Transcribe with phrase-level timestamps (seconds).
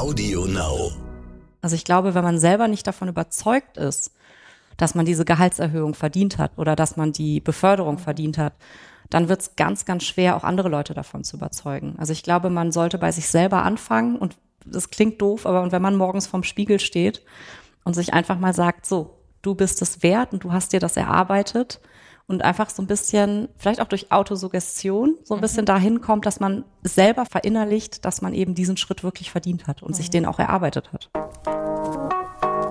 [0.00, 0.92] Audio Now.
[1.60, 4.14] Also ich glaube, wenn man selber nicht davon überzeugt ist,
[4.78, 8.54] dass man diese Gehaltserhöhung verdient hat oder dass man die Beförderung verdient hat,
[9.10, 11.96] dann wird es ganz, ganz schwer, auch andere Leute davon zu überzeugen.
[11.98, 15.82] Also ich glaube, man sollte bei sich selber anfangen und das klingt doof, aber wenn
[15.82, 17.22] man morgens vorm Spiegel steht
[17.84, 20.96] und sich einfach mal sagt, so, du bist es wert und du hast dir das
[20.96, 21.78] erarbeitet
[22.30, 25.42] und einfach so ein bisschen, vielleicht auch durch Autosuggestion, so ein mhm.
[25.42, 29.82] bisschen dahin kommt, dass man selber verinnerlicht, dass man eben diesen Schritt wirklich verdient hat
[29.82, 29.94] und mhm.
[29.94, 31.10] sich den auch erarbeitet hat.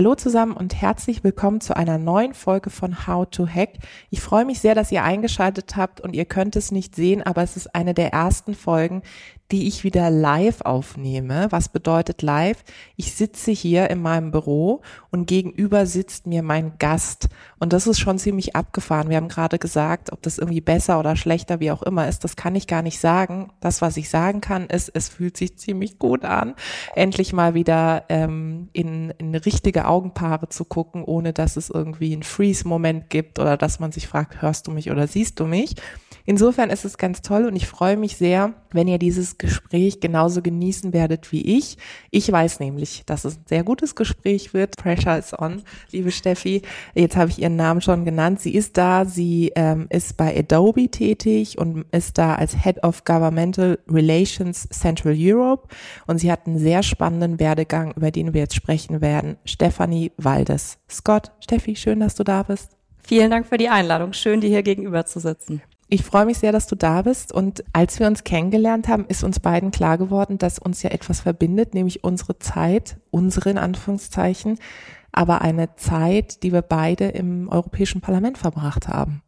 [0.00, 3.74] Hallo zusammen und herzlich willkommen zu einer neuen Folge von How to Hack.
[4.08, 7.42] Ich freue mich sehr, dass ihr eingeschaltet habt und ihr könnt es nicht sehen, aber
[7.42, 9.02] es ist eine der ersten Folgen,
[9.50, 11.48] die ich wieder live aufnehme.
[11.50, 12.62] Was bedeutet live?
[12.96, 17.28] Ich sitze hier in meinem Büro und gegenüber sitzt mir mein Gast.
[17.58, 19.08] Und das ist schon ziemlich abgefahren.
[19.08, 22.36] Wir haben gerade gesagt, ob das irgendwie besser oder schlechter, wie auch immer ist, das
[22.36, 23.50] kann ich gar nicht sagen.
[23.60, 26.54] Das, was ich sagen kann, ist, es fühlt sich ziemlich gut an,
[26.94, 32.22] endlich mal wieder ähm, in, in richtige Augenpaare zu gucken, ohne dass es irgendwie einen
[32.22, 35.74] Freeze-Moment gibt oder dass man sich fragt, hörst du mich oder siehst du mich?
[36.24, 40.42] Insofern ist es ganz toll und ich freue mich sehr, wenn ihr dieses Gespräch genauso
[40.42, 41.76] genießen werdet wie ich.
[42.10, 44.76] Ich weiß nämlich, dass es ein sehr gutes Gespräch wird.
[44.76, 46.62] Pressure is on, liebe Steffi.
[46.94, 48.40] Jetzt habe ich ihren Namen schon genannt.
[48.40, 53.04] Sie ist da, sie ähm, ist bei Adobe tätig und ist da als Head of
[53.04, 55.68] Governmental Relations Central Europe
[56.06, 59.36] und sie hat einen sehr spannenden Werdegang, über den wir jetzt sprechen werden.
[59.44, 60.78] Stephanie Waldes.
[60.88, 62.76] Scott, Steffi, schön, dass du da bist.
[63.02, 64.12] Vielen Dank für die Einladung.
[64.12, 65.62] Schön, dir hier gegenüber zu sitzen.
[65.92, 67.32] Ich freue mich sehr, dass du da bist.
[67.32, 71.20] Und als wir uns kennengelernt haben, ist uns beiden klar geworden, dass uns ja etwas
[71.20, 74.58] verbindet, nämlich unsere Zeit, unsere in Anführungszeichen,
[75.10, 79.22] aber eine Zeit, die wir beide im Europäischen Parlament verbracht haben.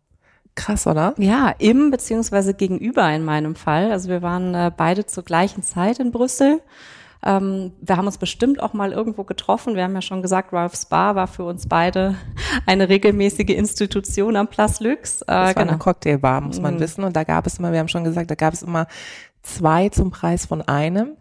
[0.54, 1.14] Krass, oder?
[1.18, 3.90] Ja, im beziehungsweise gegenüber in meinem Fall.
[3.90, 6.60] Also wir waren äh, beide zur gleichen Zeit in Brüssel
[7.24, 9.76] ähm, wir haben uns bestimmt auch mal irgendwo getroffen.
[9.76, 12.16] Wir haben ja schon gesagt, Ralph Spa war für uns beide
[12.66, 15.22] eine regelmäßige Institution am Place Lux.
[15.22, 15.68] Äh, das war genau.
[15.68, 16.80] eine Cocktailbar, muss man mhm.
[16.80, 17.04] wissen.
[17.04, 18.86] Und da gab es immer, wir haben schon gesagt, da gab es immer
[19.42, 21.16] zwei zum Preis von einem.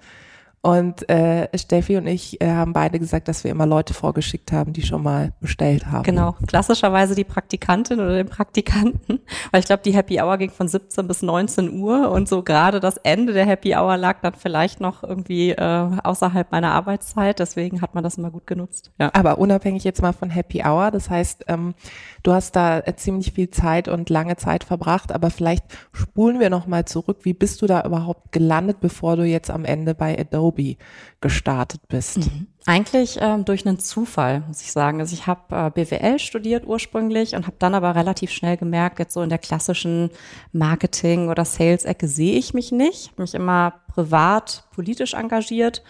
[0.63, 4.73] Und äh, Steffi und ich äh, haben beide gesagt, dass wir immer Leute vorgeschickt haben,
[4.73, 6.03] die schon mal bestellt haben.
[6.03, 9.21] Genau, klassischerweise die Praktikantin oder den Praktikanten,
[9.51, 12.79] weil ich glaube, die Happy Hour ging von 17 bis 19 Uhr und so gerade
[12.79, 17.81] das Ende der Happy Hour lag dann vielleicht noch irgendwie äh, außerhalb meiner Arbeitszeit, deswegen
[17.81, 18.91] hat man das immer gut genutzt.
[18.99, 19.09] Ja.
[19.13, 21.73] Aber unabhängig jetzt mal von Happy Hour, das heißt, ähm,
[22.21, 26.51] du hast da äh, ziemlich viel Zeit und lange Zeit verbracht, aber vielleicht spulen wir
[26.51, 30.19] noch mal zurück, wie bist du da überhaupt gelandet, bevor du jetzt am Ende bei
[30.19, 30.77] Adobe Adobe
[31.19, 32.17] gestartet bist?
[32.17, 32.47] Mhm.
[32.65, 34.99] Eigentlich ähm, durch einen Zufall, muss ich sagen.
[34.99, 39.13] Also ich habe äh, BWL studiert ursprünglich und habe dann aber relativ schnell gemerkt, jetzt
[39.13, 40.11] so in der klassischen
[40.51, 43.11] Marketing- oder Sales-Ecke sehe ich mich nicht.
[43.11, 45.83] Hab mich immer privat, politisch engagiert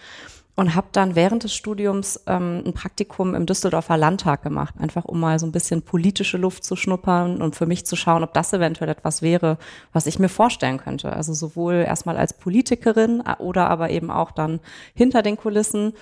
[0.54, 5.18] und habe dann während des Studiums ähm, ein Praktikum im Düsseldorfer Landtag gemacht, einfach um
[5.18, 8.52] mal so ein bisschen politische Luft zu schnuppern und für mich zu schauen, ob das
[8.52, 9.56] eventuell etwas wäre,
[9.92, 11.12] was ich mir vorstellen könnte.
[11.12, 14.60] Also sowohl erstmal als Politikerin äh, oder aber eben auch dann
[14.94, 15.94] hinter den Kulissen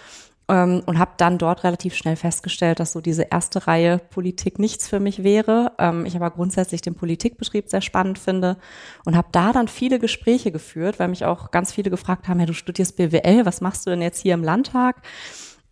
[0.50, 4.88] ähm, und habe dann dort relativ schnell festgestellt, dass so diese erste Reihe Politik nichts
[4.88, 5.72] für mich wäre.
[5.78, 8.56] Ähm, ich aber grundsätzlich den Politikbetrieb sehr spannend finde
[9.05, 12.47] und habe da dann viele Gespräche geführt, weil mich auch ganz viele gefragt haben, ja,
[12.47, 14.97] du studierst BWL, was machst du denn jetzt hier im Landtag?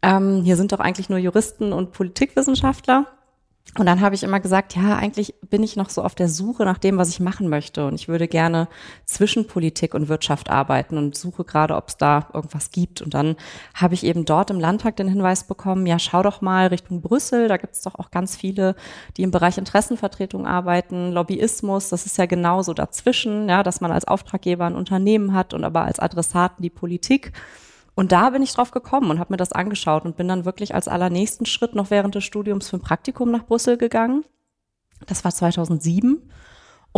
[0.01, 3.07] Ähm, hier sind doch eigentlich nur Juristen und Politikwissenschaftler.
[3.77, 6.65] Und dann habe ich immer gesagt, ja, eigentlich bin ich noch so auf der Suche
[6.65, 7.87] nach dem, was ich machen möchte.
[7.87, 8.67] Und ich würde gerne
[9.05, 13.03] zwischen Politik und Wirtschaft arbeiten und suche gerade, ob es da irgendwas gibt.
[13.03, 13.37] Und dann
[13.75, 17.47] habe ich eben dort im Landtag den Hinweis bekommen, ja, schau doch mal Richtung Brüssel.
[17.47, 18.75] Da gibt es doch auch ganz viele,
[19.17, 21.91] die im Bereich Interessenvertretung arbeiten, Lobbyismus.
[21.91, 25.83] Das ist ja genauso dazwischen, ja, dass man als Auftraggeber ein Unternehmen hat und aber
[25.83, 27.33] als Adressaten die Politik.
[27.99, 30.73] Und da bin ich drauf gekommen und habe mir das angeschaut und bin dann wirklich
[30.73, 34.25] als allernächsten Schritt noch während des Studiums für ein Praktikum nach Brüssel gegangen.
[35.09, 36.31] Das war 2007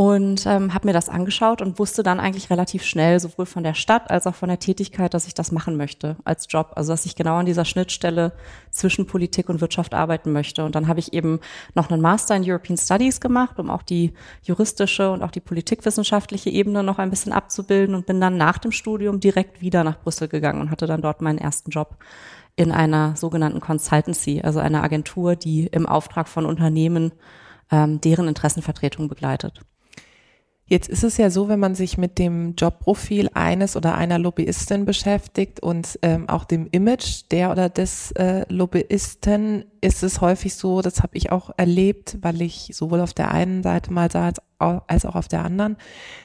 [0.00, 3.74] und ähm, habe mir das angeschaut und wusste dann eigentlich relativ schnell, sowohl von der
[3.74, 6.72] Stadt als auch von der Tätigkeit, dass ich das machen möchte als Job.
[6.76, 8.32] Also dass ich genau an dieser Schnittstelle
[8.70, 10.64] zwischen Politik und Wirtschaft arbeiten möchte.
[10.64, 11.38] Und dann habe ich eben
[11.74, 16.48] noch einen Master in European Studies gemacht, um auch die juristische und auch die politikwissenschaftliche
[16.48, 20.28] Ebene noch ein bisschen abzubilden und bin dann nach dem Studium direkt wieder nach Brüssel
[20.28, 21.98] gegangen und hatte dann dort meinen ersten Job
[22.56, 27.12] in einer sogenannten Consultancy, also einer Agentur, die im Auftrag von Unternehmen
[27.70, 29.60] ähm, deren Interessenvertretung begleitet.
[30.70, 34.84] Jetzt ist es ja so, wenn man sich mit dem Jobprofil eines oder einer Lobbyistin
[34.84, 40.80] beschäftigt und ähm, auch dem Image der oder des äh, Lobbyisten, ist es häufig so,
[40.80, 44.30] das habe ich auch erlebt, weil ich sowohl auf der einen Seite mal sah
[44.86, 45.76] als auch, auf der anderen,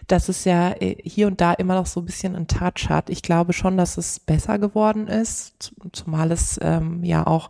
[0.05, 3.09] dass es ja äh, hier und da immer noch so ein bisschen einen Touch hat.
[3.09, 7.49] Ich glaube schon, dass es besser geworden ist, zumal es ähm, ja auch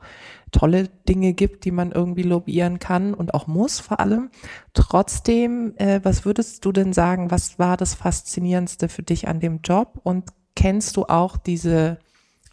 [0.55, 4.29] tolle Dinge gibt, die man irgendwie lobbyieren kann und auch muss vor allem.
[4.73, 9.59] Trotzdem, äh, was würdest du denn sagen, was war das Faszinierendste für dich an dem
[9.63, 11.99] Job und kennst du auch diese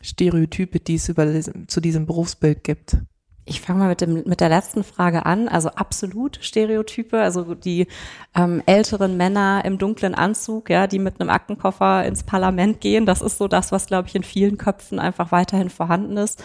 [0.00, 1.28] Stereotype, die es über,
[1.68, 2.96] zu diesem Berufsbild gibt?
[3.44, 5.48] Ich fange mal mit, dem, mit der letzten Frage an.
[5.48, 7.88] Also absolut Stereotype, also die
[8.36, 13.04] ähm, älteren Männer im dunklen Anzug, ja, die mit einem Aktenkoffer ins Parlament gehen.
[13.04, 16.42] Das ist so das, was, glaube ich, in vielen Köpfen einfach weiterhin vorhanden ist.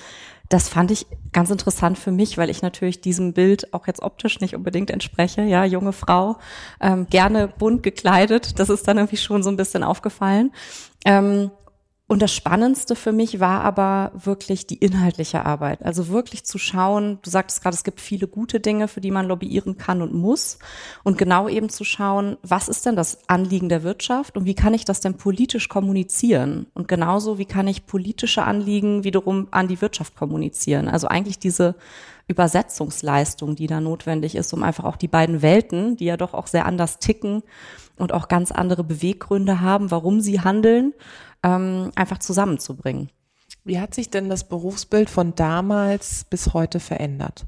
[0.50, 4.40] Das fand ich ganz interessant für mich, weil ich natürlich diesem Bild auch jetzt optisch
[4.40, 5.42] nicht unbedingt entspreche.
[5.42, 6.38] Ja, junge Frau,
[6.80, 8.60] ähm, gerne bunt gekleidet.
[8.60, 10.54] Das ist dann irgendwie schon so ein bisschen aufgefallen.
[11.06, 11.52] Ähm,
[12.10, 15.84] und das Spannendste für mich war aber wirklich die inhaltliche Arbeit.
[15.84, 19.28] Also wirklich zu schauen, du sagtest gerade, es gibt viele gute Dinge, für die man
[19.28, 20.58] lobbyieren kann und muss.
[21.04, 24.74] Und genau eben zu schauen, was ist denn das Anliegen der Wirtschaft und wie kann
[24.74, 26.68] ich das denn politisch kommunizieren?
[26.74, 30.88] Und genauso, wie kann ich politische Anliegen wiederum an die Wirtschaft kommunizieren?
[30.88, 31.76] Also eigentlich diese
[32.30, 36.48] Übersetzungsleistung, die da notwendig ist, um einfach auch die beiden Welten, die ja doch auch
[36.48, 37.44] sehr anders ticken
[37.98, 40.94] und auch ganz andere Beweggründe haben, warum sie handeln,
[41.48, 43.10] ähm, einfach zusammenzubringen.
[43.64, 47.46] Wie hat sich denn das Berufsbild von damals bis heute verändert?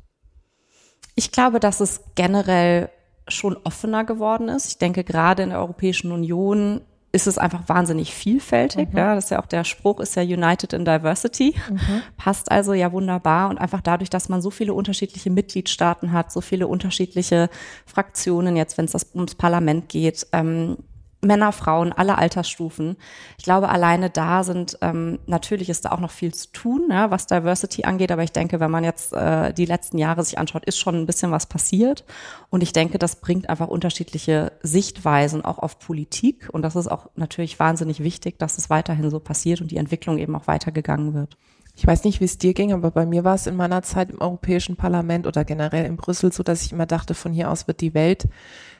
[1.15, 2.89] Ich glaube, dass es generell
[3.27, 4.67] schon offener geworden ist.
[4.67, 6.81] Ich denke, gerade in der Europäischen Union
[7.11, 8.91] ist es einfach wahnsinnig vielfältig.
[8.91, 8.97] Mhm.
[8.97, 11.55] Ja, das ist ja auch der Spruch, ist ja United in Diversity.
[11.69, 12.01] Mhm.
[12.17, 13.49] Passt also ja wunderbar.
[13.49, 17.49] Und einfach dadurch, dass man so viele unterschiedliche Mitgliedstaaten hat, so viele unterschiedliche
[17.85, 20.77] Fraktionen, jetzt wenn es ums Parlament geht, ähm,
[21.21, 22.95] Männer, Frauen, alle Altersstufen.
[23.37, 27.11] Ich glaube, alleine da sind, ähm, natürlich ist da auch noch viel zu tun, ja,
[27.11, 30.65] was Diversity angeht, aber ich denke, wenn man jetzt äh, die letzten Jahre sich anschaut,
[30.65, 32.05] ist schon ein bisschen was passiert.
[32.49, 36.49] Und ich denke, das bringt einfach unterschiedliche Sichtweisen auch auf Politik.
[36.51, 40.17] Und das ist auch natürlich wahnsinnig wichtig, dass es weiterhin so passiert und die Entwicklung
[40.17, 41.37] eben auch weitergegangen wird.
[41.79, 44.09] Ich weiß nicht, wie es dir ging, aber bei mir war es in meiner Zeit
[44.09, 47.67] im Europäischen Parlament oder generell in Brüssel so, dass ich immer dachte, von hier aus
[47.67, 48.27] wird die Welt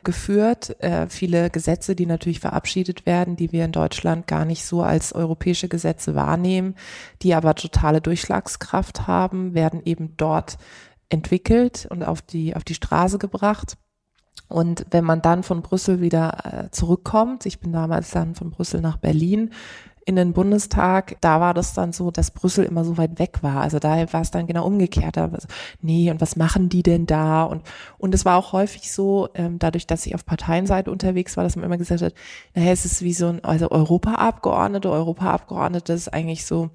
[0.04, 0.76] geführt.
[0.84, 5.16] Äh, viele Gesetze, die natürlich verabschiedet werden, die wir in Deutschland gar nicht so als
[5.16, 6.76] europäische Gesetze wahrnehmen,
[7.22, 10.58] die aber totale Durchschlagskraft haben, werden eben dort
[11.08, 13.78] entwickelt und auf die, auf die Straße gebracht.
[14.50, 18.82] Und wenn man dann von Brüssel wieder äh, zurückkommt, ich bin damals dann von Brüssel
[18.82, 19.52] nach Berlin,
[20.10, 23.62] in den Bundestag, da war das dann so, dass Brüssel immer so weit weg war.
[23.62, 25.18] Also da war es dann genau umgekehrt.
[25.18, 25.48] Da so,
[25.82, 27.44] nee, und was machen die denn da?
[27.44, 27.62] Und,
[28.00, 31.56] und es war auch häufig so, ähm, dadurch, dass ich auf Parteienseite unterwegs war, dass
[31.56, 32.16] man immer gesagt hat,
[32.56, 36.72] naja, es ist wie so ein, also Europaabgeordnete, Europaabgeordnete ist eigentlich so,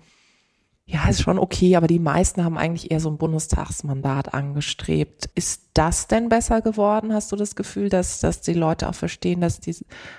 [0.87, 5.31] ja, ist schon okay, aber die meisten haben eigentlich eher so ein Bundestagsmandat angestrebt.
[5.35, 7.15] Ist das denn besser geworden?
[7.15, 9.75] Hast du das Gefühl, dass, dass die Leute auch verstehen, dass, die,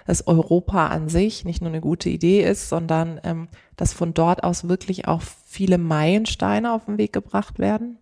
[0.07, 4.43] dass Europa an sich nicht nur eine gute Idee ist, sondern ähm, dass von dort
[4.43, 7.99] aus wirklich auch viele Meilensteine auf den Weg gebracht werden?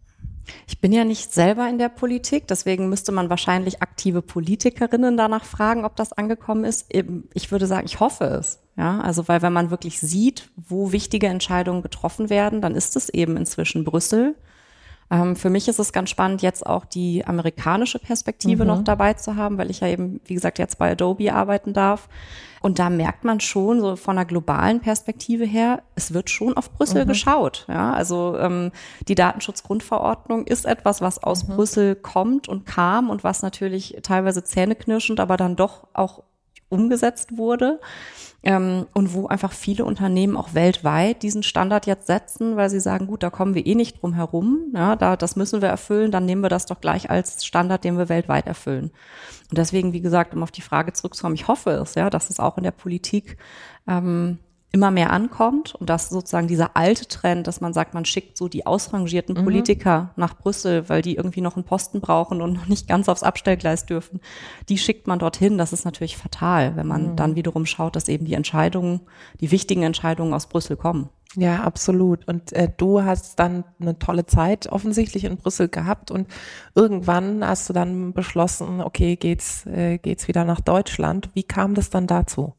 [0.68, 5.46] Ich bin ja nicht selber in der Politik, deswegen müsste man wahrscheinlich aktive Politikerinnen danach
[5.46, 6.94] fragen, ob das angekommen ist.
[7.34, 8.60] Ich würde sagen, ich hoffe es.
[8.76, 13.10] Ja, also weil wenn man wirklich sieht, wo wichtige Entscheidungen getroffen werden, dann ist es
[13.10, 14.36] eben inzwischen Brüssel.
[15.12, 18.68] Ähm, für mich ist es ganz spannend, jetzt auch die amerikanische Perspektive mhm.
[18.68, 22.10] noch dabei zu haben, weil ich ja eben, wie gesagt, jetzt bei Adobe arbeiten darf.
[22.62, 26.72] Und da merkt man schon, so von einer globalen Perspektive her, es wird schon auf
[26.72, 27.10] Brüssel mhm.
[27.10, 27.66] geschaut.
[27.68, 28.72] Ja, also ähm,
[29.10, 31.56] die Datenschutzgrundverordnung ist etwas, was aus mhm.
[31.56, 36.24] Brüssel kommt und kam und was natürlich teilweise zähneknirschend, aber dann doch auch
[36.70, 37.80] umgesetzt wurde
[38.44, 43.08] ähm, und wo einfach viele Unternehmen auch weltweit diesen Standard jetzt setzen, weil sie sagen,
[43.08, 46.26] gut, da kommen wir eh nicht drum herum, ja, da, das müssen wir erfüllen, dann
[46.26, 48.92] nehmen wir das doch gleich als Standard, den wir weltweit erfüllen.
[49.50, 52.40] Und deswegen, wie gesagt, um auf die Frage zurückzukommen, ich hoffe es, ja, dass es
[52.40, 53.38] auch in der Politik
[53.88, 54.40] ähm,
[54.74, 58.48] immer mehr ankommt und dass sozusagen dieser alte Trend, dass man sagt, man schickt so
[58.48, 59.44] die ausrangierten mhm.
[59.44, 63.22] Politiker nach Brüssel, weil die irgendwie noch einen Posten brauchen und noch nicht ganz aufs
[63.22, 64.20] Abstellgleis dürfen,
[64.70, 65.60] die schickt man dorthin.
[65.60, 67.16] Das ist natürlich fatal, wenn man mhm.
[67.16, 69.02] dann wiederum schaut, dass eben die Entscheidungen,
[69.40, 71.10] die wichtigen Entscheidungen aus Brüssel kommen.
[71.36, 72.28] Ja, absolut.
[72.28, 76.28] Und äh, du hast dann eine tolle Zeit offensichtlich in Brüssel gehabt und
[76.74, 81.30] irgendwann hast du dann beschlossen, okay, geht's äh, geht's wieder nach Deutschland.
[81.36, 82.54] Wie kam das dann dazu?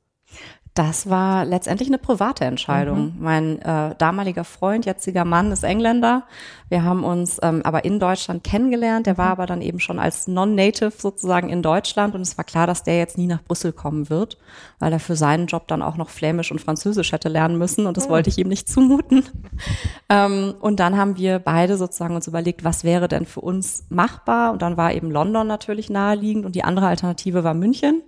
[0.74, 3.14] Das war letztendlich eine private Entscheidung.
[3.14, 3.14] Mhm.
[3.20, 6.24] Mein äh, damaliger Freund, jetziger Mann, ist Engländer.
[6.68, 9.06] Wir haben uns ähm, aber in Deutschland kennengelernt.
[9.06, 9.32] Der war mhm.
[9.32, 12.98] aber dann eben schon als Non-Native sozusagen in Deutschland und es war klar, dass der
[12.98, 14.36] jetzt nie nach Brüssel kommen wird,
[14.80, 17.96] weil er für seinen Job dann auch noch Flämisch und Französisch hätte lernen müssen und
[17.96, 18.10] das mhm.
[18.10, 19.22] wollte ich ihm nicht zumuten.
[20.08, 24.50] ähm, und dann haben wir beide sozusagen uns überlegt, was wäre denn für uns machbar
[24.50, 28.02] und dann war eben London natürlich naheliegend und die andere Alternative war München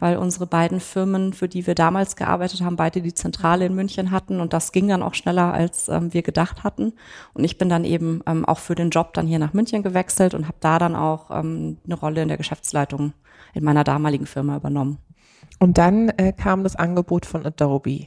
[0.00, 4.10] weil unsere beiden Firmen, für die wir damals gearbeitet haben, beide die Zentrale in München
[4.10, 6.94] hatten und das ging dann auch schneller, als ähm, wir gedacht hatten.
[7.34, 10.34] Und ich bin dann eben ähm, auch für den Job dann hier nach München gewechselt
[10.34, 13.12] und habe da dann auch ähm, eine Rolle in der Geschäftsleitung
[13.54, 14.98] in meiner damaligen Firma übernommen.
[15.58, 18.06] Und dann äh, kam das Angebot von Adobe.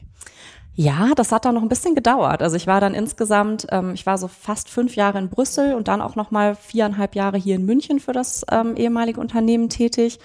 [0.76, 2.42] Ja, das hat dann noch ein bisschen gedauert.
[2.42, 5.88] Also ich war dann insgesamt, ähm, ich war so fast fünf Jahre in Brüssel und
[5.88, 10.20] dann auch noch mal viereinhalb Jahre hier in München für das ähm, ehemalige Unternehmen tätig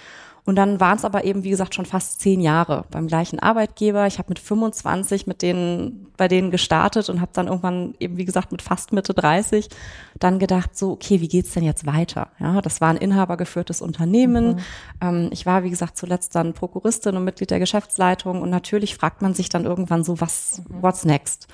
[0.49, 4.07] und dann waren es aber eben, wie gesagt, schon fast zehn Jahre beim gleichen Arbeitgeber.
[4.07, 8.25] Ich habe mit 25 mit denen, bei denen gestartet und habe dann irgendwann eben, wie
[8.25, 9.69] gesagt, mit fast Mitte 30
[10.17, 12.29] dann gedacht, so, okay, wie geht's denn jetzt weiter?
[12.39, 14.55] Ja, das war ein inhabergeführtes Unternehmen.
[14.55, 14.59] Mhm.
[15.01, 19.21] Ähm, ich war, wie gesagt, zuletzt dann Prokuristin und Mitglied der Geschäftsleitung und natürlich fragt
[19.21, 20.81] man sich dann irgendwann so, was, mhm.
[20.81, 21.47] what's next?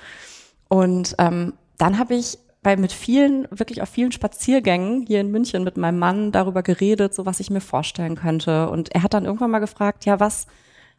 [0.68, 5.62] Und ähm, dann habe ich bei mit vielen, wirklich auf vielen Spaziergängen hier in München
[5.62, 8.68] mit meinem Mann darüber geredet, so was ich mir vorstellen könnte.
[8.70, 10.48] Und er hat dann irgendwann mal gefragt, ja, was,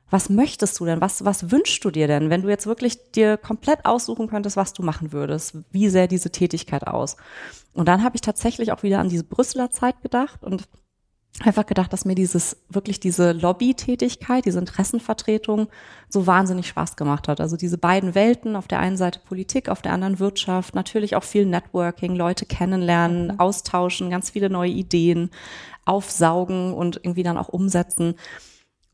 [0.09, 1.01] was möchtest du denn?
[1.01, 4.71] Was, was wünschst du dir denn, wenn du jetzt wirklich dir komplett aussuchen könntest, was
[4.71, 5.57] du machen würdest?
[5.69, 7.17] Wie sähe diese Tätigkeit aus?
[7.73, 10.69] Und dann habe ich tatsächlich auch wieder an diese Brüsseler Zeit gedacht und
[11.43, 15.67] einfach gedacht, dass mir dieses, wirklich diese Lobbytätigkeit, diese Interessenvertretung
[16.09, 17.39] so wahnsinnig Spaß gemacht hat.
[17.39, 21.23] Also diese beiden Welten, auf der einen Seite Politik, auf der anderen Wirtschaft, natürlich auch
[21.23, 23.39] viel Networking, Leute kennenlernen, mhm.
[23.39, 25.29] austauschen, ganz viele neue Ideen
[25.85, 28.15] aufsaugen und irgendwie dann auch umsetzen.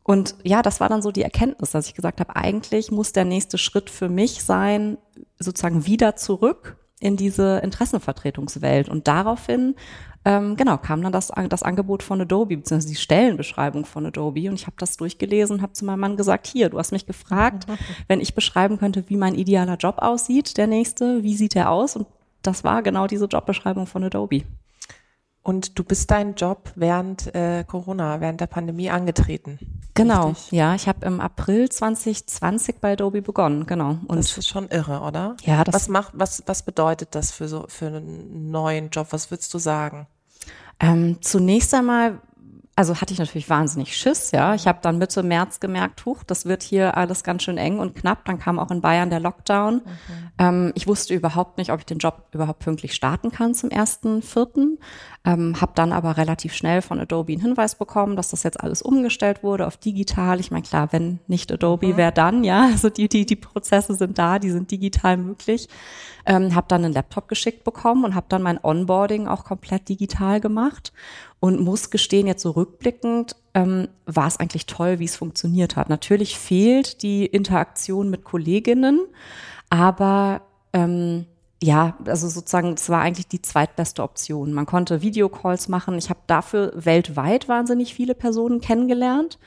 [0.04, 3.24] Und ja, das war dann so die Erkenntnis, dass ich gesagt habe, eigentlich muss der
[3.24, 4.98] nächste Schritt für mich sein,
[5.40, 8.88] sozusagen wieder zurück in diese Interessenvertretungswelt.
[8.88, 9.76] Und daraufhin
[10.26, 14.48] ähm, genau, kam dann das, das Angebot von Adobe, beziehungsweise die Stellenbeschreibung von Adobe.
[14.50, 17.68] Und ich habe das durchgelesen, habe zu meinem Mann gesagt, hier, du hast mich gefragt,
[18.08, 21.98] wenn ich beschreiben könnte, wie mein idealer Job aussieht, der nächste, wie sieht der aus?
[21.98, 22.08] Und
[22.42, 24.44] das war genau diese Jobbeschreibung von Adobe.
[25.44, 29.60] Und du bist deinen Job während äh, Corona, während der Pandemie angetreten.
[29.94, 30.52] Genau, richtig?
[30.52, 33.98] ja, ich habe im April 2020 bei Adobe begonnen, genau.
[34.08, 35.36] Und das ist schon irre, oder?
[35.44, 39.08] Ja, das was macht, was was bedeutet das für so für einen neuen Job?
[39.12, 40.08] Was würdest du sagen?
[40.80, 42.20] Ähm, zunächst einmal
[42.76, 44.56] also hatte ich natürlich wahnsinnig Schiss, ja.
[44.56, 47.94] Ich habe dann Mitte März gemerkt, huch, das wird hier alles ganz schön eng und
[47.94, 48.26] knapp.
[48.26, 49.76] Dann kam auch in Bayern der Lockdown.
[49.76, 49.82] Mhm.
[50.40, 54.24] Ähm, ich wusste überhaupt nicht, ob ich den Job überhaupt pünktlich starten kann zum ersten
[54.24, 54.80] Vierten.
[55.24, 58.82] Ähm, habe dann aber relativ schnell von Adobe einen Hinweis bekommen, dass das jetzt alles
[58.82, 60.40] umgestellt wurde auf digital.
[60.40, 61.98] Ich meine, klar, wenn nicht Adobe, mhm.
[61.98, 62.70] wer dann, ja.
[62.74, 65.70] Also die, die, die Prozesse sind da, die sind digital möglich.
[66.26, 70.40] Ähm, habe dann einen Laptop geschickt bekommen und habe dann mein Onboarding auch komplett digital
[70.40, 70.94] gemacht
[71.44, 75.90] und muss gestehen, jetzt so rückblickend, ähm, war es eigentlich toll, wie es funktioniert hat.
[75.90, 79.02] Natürlich fehlt die Interaktion mit Kolleginnen,
[79.70, 81.26] aber ähm,
[81.64, 84.52] ja, also sozusagen, es war eigentlich die zweitbeste Option.
[84.52, 85.98] Man konnte Videocalls machen.
[85.98, 89.40] Ich habe dafür weltweit wahnsinnig viele Personen kennengelernt,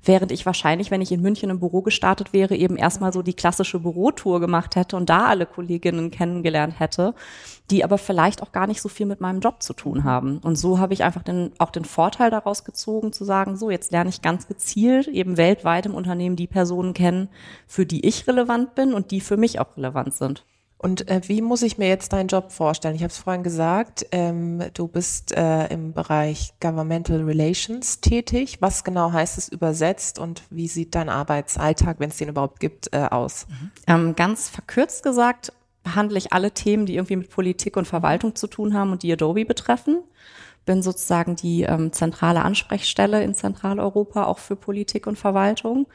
[0.00, 3.34] während ich wahrscheinlich, wenn ich in München im Büro gestartet wäre, eben erstmal so die
[3.34, 7.12] klassische Bürotour gemacht hätte und da alle Kolleginnen kennengelernt hätte,
[7.72, 10.38] die aber vielleicht auch gar nicht so viel mit meinem Job zu tun haben.
[10.38, 13.90] Und so habe ich einfach den, auch den Vorteil daraus gezogen, zu sagen, so, jetzt
[13.90, 17.30] lerne ich ganz gezielt eben weltweit im Unternehmen die Personen kennen,
[17.66, 20.44] für die ich relevant bin und die für mich auch relevant sind.
[20.84, 22.94] Und äh, wie muss ich mir jetzt deinen Job vorstellen?
[22.94, 28.58] Ich habe es vorhin gesagt, ähm, du bist äh, im Bereich Governmental Relations tätig.
[28.60, 32.92] Was genau heißt es übersetzt und wie sieht dein Arbeitsalltag, wenn es den überhaupt gibt,
[32.92, 33.46] äh, aus?
[33.48, 33.70] Mhm.
[33.86, 38.46] Ähm, ganz verkürzt gesagt behandle ich alle Themen, die irgendwie mit Politik und Verwaltung zu
[38.46, 40.02] tun haben und die Adobe betreffen.
[40.66, 45.86] Bin sozusagen die ähm, zentrale Ansprechstelle in Zentraleuropa auch für Politik und Verwaltung.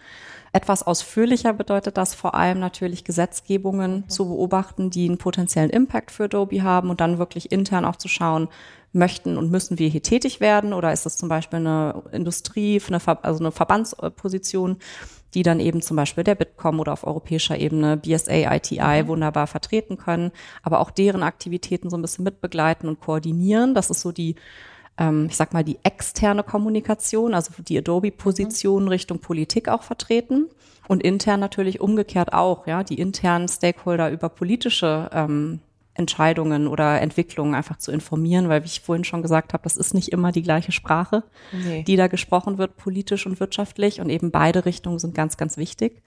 [0.51, 4.09] Etwas ausführlicher bedeutet das vor allem natürlich Gesetzgebungen mhm.
[4.09, 8.07] zu beobachten, die einen potenziellen Impact für Adobe haben und dann wirklich intern auch zu
[8.07, 8.47] schauen,
[8.91, 12.99] möchten und müssen wir hier tätig werden oder ist das zum Beispiel eine Industrie, eine,
[12.99, 14.77] Ver also eine Verbandsposition,
[15.35, 19.07] die dann eben zum Beispiel der Bitkom oder auf europäischer Ebene BSA, ITI mhm.
[19.07, 20.31] wunderbar vertreten können,
[20.63, 23.75] aber auch deren Aktivitäten so ein bisschen mitbegleiten und koordinieren.
[23.75, 24.35] Das ist so die
[24.99, 28.89] ähm, ich sag mal, die externe Kommunikation, also die Adobe-Position mhm.
[28.89, 30.47] Richtung Politik auch vertreten
[30.87, 35.61] und intern natürlich umgekehrt auch, ja, die internen Stakeholder über politische ähm,
[35.93, 39.93] Entscheidungen oder Entwicklungen einfach zu informieren, weil wie ich vorhin schon gesagt habe, das ist
[39.93, 41.83] nicht immer die gleiche Sprache, nee.
[41.83, 46.01] die da gesprochen wird, politisch und wirtschaftlich und eben beide Richtungen sind ganz, ganz wichtig.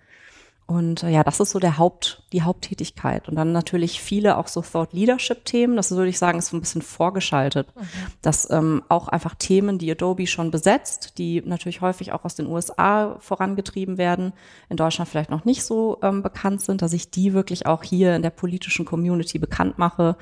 [0.67, 3.29] Und äh, ja, das ist so der Haupt, die Haupttätigkeit.
[3.29, 5.77] Und dann natürlich viele auch so Thought Leadership Themen.
[5.77, 7.69] Das würde ich sagen, ist so ein bisschen vorgeschaltet.
[7.75, 7.83] Mhm.
[8.23, 12.47] Dass ähm, auch einfach Themen, die Adobe schon besetzt, die natürlich häufig auch aus den
[12.47, 14.33] USA vorangetrieben werden,
[14.69, 18.17] in Deutschland vielleicht noch nicht so ähm, bekannt sind, dass ich die wirklich auch hier
[18.17, 20.17] in der politischen Community bekannt mache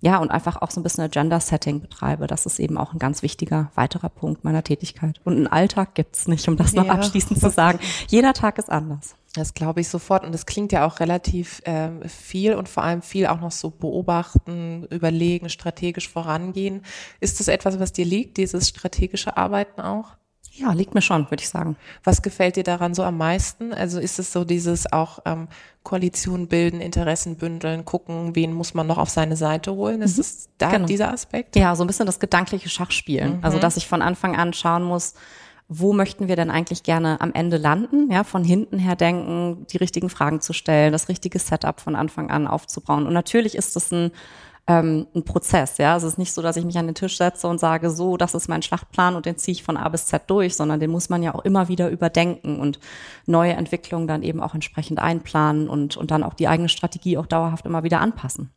[0.00, 2.28] ja, und einfach auch so ein bisschen Agenda-Setting betreibe.
[2.28, 5.20] Das ist eben auch ein ganz wichtiger weiterer Punkt meiner Tätigkeit.
[5.24, 6.92] Und einen Alltag gibt's nicht, um das noch ja.
[6.92, 7.80] abschließend zu sagen.
[8.06, 9.16] Jeder Tag ist anders.
[9.34, 10.24] Das glaube ich sofort.
[10.24, 13.70] Und das klingt ja auch relativ äh, viel und vor allem viel auch noch so
[13.70, 16.82] beobachten, überlegen, strategisch vorangehen.
[17.20, 20.16] Ist das etwas, was dir liegt, dieses strategische Arbeiten auch?
[20.58, 21.76] Ja, liegt mir schon, würde ich sagen.
[22.02, 23.72] Was gefällt dir daran so am meisten?
[23.72, 25.48] Also ist es so dieses auch ähm,
[25.84, 30.02] Koalition bilden, Interessen bündeln, gucken, wen muss man noch auf seine Seite holen?
[30.02, 30.20] Ist mhm.
[30.20, 30.86] es da genau.
[30.86, 31.54] dieser Aspekt?
[31.56, 33.38] Ja, so ein bisschen das gedankliche Schachspielen.
[33.38, 33.44] Mhm.
[33.44, 35.14] Also dass ich von Anfang an schauen muss,
[35.68, 38.10] wo möchten wir denn eigentlich gerne am Ende landen?
[38.10, 42.30] Ja, von hinten her denken, die richtigen Fragen zu stellen, das richtige Setup von Anfang
[42.30, 43.06] an aufzubauen.
[43.06, 44.10] Und natürlich ist es ein
[44.68, 45.78] ähm, ein Prozess.
[45.78, 48.18] Ja, es ist nicht so, dass ich mich an den Tisch setze und sage, so,
[48.18, 50.90] das ist mein Schlachtplan und den ziehe ich von A bis Z durch, sondern den
[50.90, 52.78] muss man ja auch immer wieder überdenken und
[53.24, 57.26] neue Entwicklungen dann eben auch entsprechend einplanen und, und dann auch die eigene Strategie auch
[57.26, 58.50] dauerhaft immer wieder anpassen.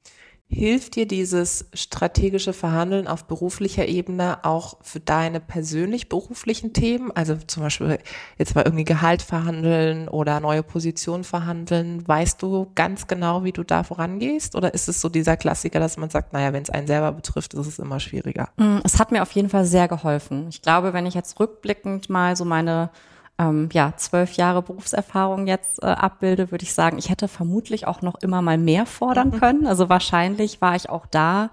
[0.53, 7.10] Hilft dir dieses strategische Verhandeln auf beruflicher Ebene auch für deine persönlich beruflichen Themen?
[7.15, 8.00] Also zum Beispiel
[8.38, 12.05] jetzt mal irgendwie Gehalt verhandeln oder neue Position verhandeln.
[12.05, 14.55] Weißt du ganz genau, wie du da vorangehst?
[14.58, 17.53] Oder ist es so dieser Klassiker, dass man sagt, naja, wenn es einen selber betrifft,
[17.53, 18.50] ist es immer schwieriger?
[18.58, 20.48] Mm, es hat mir auf jeden Fall sehr geholfen.
[20.50, 22.89] Ich glaube, wenn ich jetzt rückblickend mal so meine
[23.38, 28.01] ähm, ja, zwölf Jahre Berufserfahrung jetzt äh, abbilde, würde ich sagen, ich hätte vermutlich auch
[28.01, 29.39] noch immer mal mehr fordern mhm.
[29.39, 29.67] können.
[29.67, 31.50] Also wahrscheinlich war ich auch da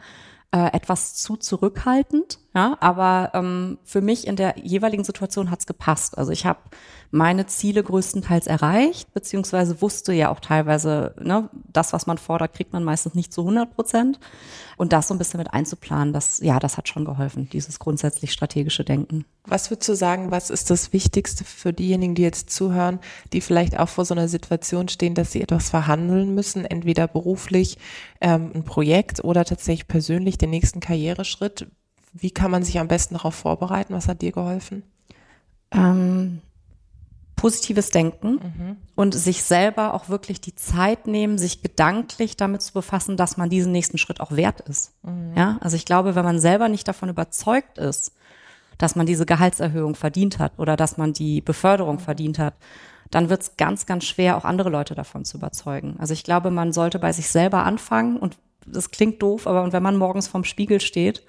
[0.52, 2.38] äh, etwas zu zurückhaltend.
[2.54, 6.16] Ja, aber ähm, für mich in der jeweiligen Situation hat's gepasst.
[6.16, 6.58] Also ich habe
[7.10, 12.72] meine Ziele größtenteils erreicht, beziehungsweise wusste ja auch teilweise, ne, das, was man fordert, kriegt
[12.72, 14.18] man meistens nicht zu 100 Prozent.
[14.78, 18.32] Und das so ein bisschen mit einzuplanen, das, ja, das hat schon geholfen, dieses grundsätzlich
[18.32, 19.26] strategische Denken.
[19.44, 22.98] Was würdest du sagen, was ist das Wichtigste für diejenigen, die jetzt zuhören,
[23.32, 27.76] die vielleicht auch vor so einer Situation stehen, dass sie etwas verhandeln müssen, entweder beruflich
[28.20, 31.66] ähm, ein Projekt oder tatsächlich persönlich den nächsten Karriereschritt?
[32.12, 33.94] Wie kann man sich am besten darauf vorbereiten?
[33.94, 34.82] Was hat dir geholfen?
[35.70, 36.40] Ähm,
[37.38, 38.76] positives Denken mhm.
[38.94, 43.48] und sich selber auch wirklich die Zeit nehmen, sich gedanklich damit zu befassen, dass man
[43.48, 44.92] diesen nächsten Schritt auch wert ist.
[45.02, 45.34] Mhm.
[45.36, 48.12] Ja, also ich glaube, wenn man selber nicht davon überzeugt ist,
[48.76, 52.00] dass man diese Gehaltserhöhung verdient hat oder dass man die Beförderung mhm.
[52.00, 52.54] verdient hat,
[53.10, 55.96] dann wird es ganz, ganz schwer, auch andere Leute davon zu überzeugen.
[55.98, 59.82] Also ich glaube, man sollte bei sich selber anfangen und das klingt doof, aber wenn
[59.82, 61.22] man morgens vorm Spiegel steht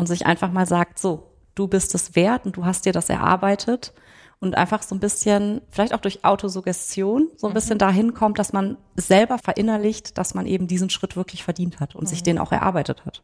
[0.00, 3.08] und sich einfach mal sagt, so, du bist es wert und du hast dir das
[3.08, 3.92] erarbeitet,
[4.40, 7.80] und einfach so ein bisschen, vielleicht auch durch Autosuggestion, so ein bisschen mhm.
[7.80, 12.04] dahin kommt, dass man selber verinnerlicht, dass man eben diesen Schritt wirklich verdient hat und
[12.04, 12.08] mhm.
[12.08, 13.22] sich den auch erarbeitet hat.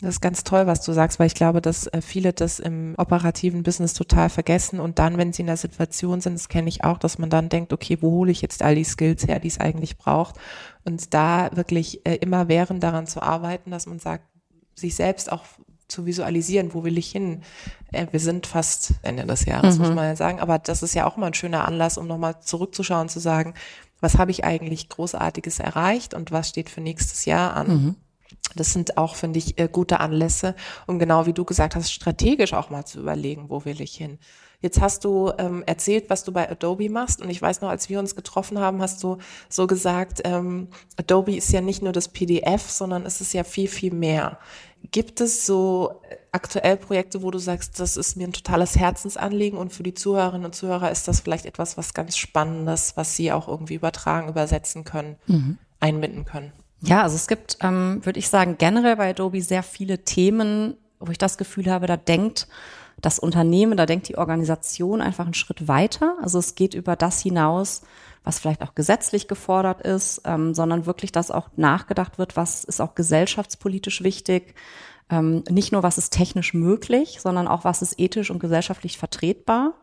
[0.00, 2.94] Das ist ganz toll, was du sagst, weil ich glaube, dass äh, viele das im
[2.98, 6.82] operativen Business total vergessen und dann, wenn sie in der Situation sind, das kenne ich
[6.82, 9.48] auch, dass man dann denkt, okay, wo hole ich jetzt all die Skills her, die
[9.48, 10.36] es eigentlich braucht
[10.84, 14.24] und da wirklich äh, immer während daran zu arbeiten, dass man sagt,
[14.74, 15.44] sich selbst auch
[15.88, 17.42] zu visualisieren, wo will ich hin?
[17.92, 19.86] Äh, wir sind fast Ende des Jahres, mhm.
[19.86, 22.40] muss man ja sagen, aber das ist ja auch immer ein schöner Anlass, um nochmal
[22.40, 23.54] zurückzuschauen, zu sagen,
[24.00, 27.68] was habe ich eigentlich Großartiges erreicht und was steht für nächstes Jahr an?
[27.68, 27.96] Mhm.
[28.56, 30.54] Das sind auch, finde ich, äh, gute Anlässe,
[30.86, 34.18] um genau wie du gesagt hast, strategisch auch mal zu überlegen, wo will ich hin.
[34.64, 37.20] Jetzt hast du ähm, erzählt, was du bei Adobe machst.
[37.20, 39.18] Und ich weiß noch, als wir uns getroffen haben, hast du
[39.50, 43.68] so gesagt, ähm, Adobe ist ja nicht nur das PDF, sondern es ist ja viel,
[43.68, 44.38] viel mehr.
[44.90, 46.00] Gibt es so
[46.32, 50.46] aktuell Projekte, wo du sagst, das ist mir ein totales Herzensanliegen und für die Zuhörerinnen
[50.46, 54.84] und Zuhörer ist das vielleicht etwas, was ganz Spannendes, was sie auch irgendwie übertragen, übersetzen
[54.84, 55.58] können, mhm.
[55.78, 56.52] einbinden können?
[56.80, 61.12] Ja, also es gibt, ähm, würde ich sagen, generell bei Adobe sehr viele Themen, wo
[61.12, 62.48] ich das Gefühl habe, da denkt
[63.04, 66.16] das Unternehmen, da denkt die Organisation einfach einen Schritt weiter.
[66.22, 67.82] Also es geht über das hinaus,
[68.24, 72.80] was vielleicht auch gesetzlich gefordert ist, ähm, sondern wirklich, dass auch nachgedacht wird, was ist
[72.80, 74.54] auch gesellschaftspolitisch wichtig.
[75.10, 79.74] Ähm, nicht nur, was ist technisch möglich, sondern auch, was ist ethisch und gesellschaftlich vertretbar.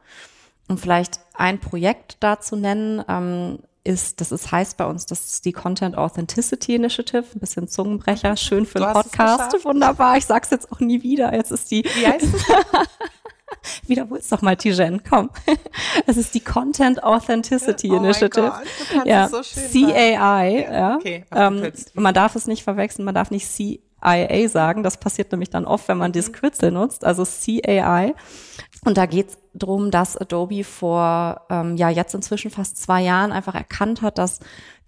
[0.68, 5.46] Und vielleicht ein Projekt dazu nennen, ähm, ist, das ist, heißt bei uns, das ist
[5.46, 10.18] die Content Authenticity Initiative, ein bisschen Zungenbrecher, schön für einen Podcast, wunderbar.
[10.18, 11.34] Ich sag's jetzt auch nie wieder.
[11.34, 11.84] Jetzt ist die.
[11.84, 12.46] Wie heißt es?
[13.88, 15.30] Wiederhol's doch mal, Tijen, komm.
[16.08, 18.54] Es ist die Content Authenticity oh Initiative.
[18.54, 20.68] Gott, ja, so CAI.
[20.72, 20.96] Ja.
[20.96, 24.84] Okay, ähm, man darf es nicht verwechseln, man darf nicht CIA sagen.
[24.84, 26.36] Das passiert nämlich dann oft, wenn man dieses mhm.
[26.36, 27.04] Kürzel nutzt.
[27.04, 28.16] Also CAI.
[28.86, 33.56] Und da geht's drum, dass Adobe vor ähm, ja jetzt inzwischen fast zwei Jahren einfach
[33.56, 34.40] erkannt hat, dass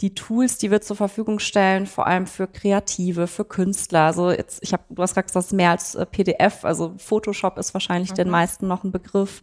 [0.01, 4.59] die Tools, die wir zur Verfügung stellen, vor allem für Kreative, für Künstler, also jetzt,
[4.61, 8.11] ich habe, du hast gesagt, das ist mehr als äh, PDF, also Photoshop ist wahrscheinlich
[8.11, 8.15] mhm.
[8.15, 9.41] den meisten noch ein Begriff.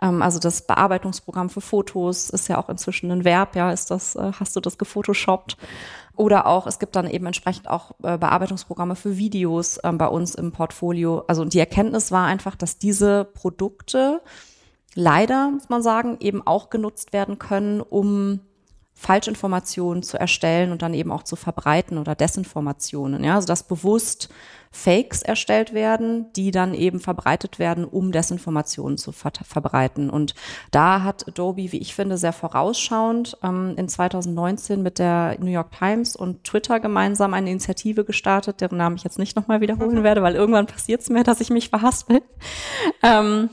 [0.00, 4.16] Ähm, also das Bearbeitungsprogramm für Fotos ist ja auch inzwischen ein Verb, ja, ist das,
[4.16, 5.56] äh, hast du das gefotoshoppt?
[6.16, 10.34] Oder auch, es gibt dann eben entsprechend auch äh, Bearbeitungsprogramme für Videos ähm, bei uns
[10.34, 11.24] im Portfolio.
[11.28, 14.20] Also die Erkenntnis war einfach, dass diese Produkte
[14.94, 18.40] leider, muss man sagen, eben auch genutzt werden können, um
[19.00, 23.24] Falschinformationen zu erstellen und dann eben auch zu verbreiten oder Desinformationen.
[23.24, 24.28] Ja, also dass bewusst
[24.72, 30.10] Fakes erstellt werden, die dann eben verbreitet werden, um Desinformationen zu ver verbreiten.
[30.10, 30.34] Und
[30.70, 35.72] da hat Adobe, wie ich finde, sehr vorausschauend ähm, in 2019 mit der New York
[35.72, 40.04] Times und Twitter gemeinsam eine Initiative gestartet, deren Namen ich jetzt nicht nochmal wiederholen mhm.
[40.04, 42.20] werde, weil irgendwann passiert es mir, dass ich mich verhaspel.
[43.02, 43.48] Ähm,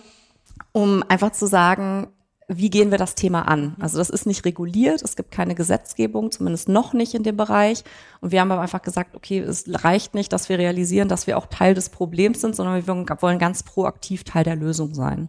[0.71, 2.07] um einfach zu sagen,
[2.49, 3.75] wie gehen wir das Thema an?
[3.79, 7.83] Also das ist nicht reguliert, es gibt keine Gesetzgebung, zumindest noch nicht in dem Bereich.
[8.21, 11.37] Und wir haben aber einfach gesagt, okay, es reicht nicht, dass wir realisieren, dass wir
[11.37, 15.27] auch Teil des Problems sind, sondern wir wollen ganz proaktiv Teil der Lösung sein.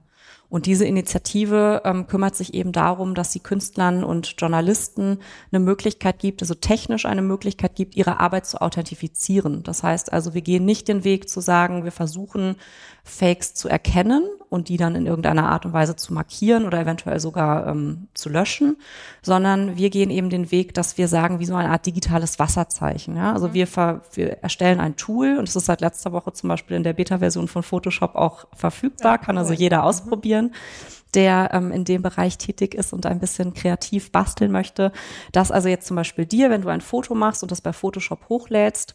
[0.51, 5.19] Und diese Initiative ähm, kümmert sich eben darum, dass sie Künstlern und Journalisten
[5.53, 9.63] eine Möglichkeit gibt, also technisch eine Möglichkeit gibt, ihre Arbeit zu authentifizieren.
[9.63, 12.57] Das heißt also, wir gehen nicht den Weg zu sagen, wir versuchen
[13.05, 17.21] Fakes zu erkennen und die dann in irgendeiner Art und Weise zu markieren oder eventuell
[17.21, 18.77] sogar ähm, zu löschen,
[19.23, 23.17] sondern wir gehen eben den Weg, dass wir sagen, wie so eine Art digitales Wasserzeichen.
[23.17, 23.33] Ja?
[23.33, 23.55] Also mhm.
[23.55, 23.69] wir,
[24.15, 27.49] wir erstellen ein Tool und es ist seit letzter Woche zum Beispiel in der Beta-Version
[27.49, 29.85] von Photoshop auch verfügbar, ja, kann also jeder mhm.
[30.47, 30.53] Ausprobieren
[31.15, 34.93] der ähm, in dem Bereich tätig ist und ein bisschen kreativ basteln möchte,
[35.33, 38.29] dass also jetzt zum Beispiel dir, wenn du ein Foto machst und das bei Photoshop
[38.29, 38.95] hochlädst,